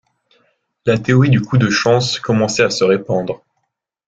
[0.87, 3.43] la théorie du coup de chance commençait à se répandre.